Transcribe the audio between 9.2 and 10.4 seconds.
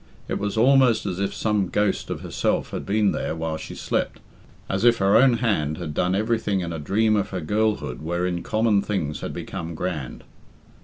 had become grand.